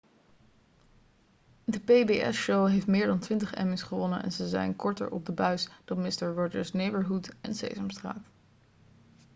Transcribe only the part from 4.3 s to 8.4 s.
ze zijn korter op de buis dan mister rogers' neighborhood en sesamstraat